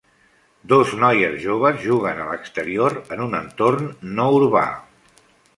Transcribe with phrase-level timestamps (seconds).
[0.71, 4.69] Dos noies joves juguen a l'exterior en un entorn no urbà.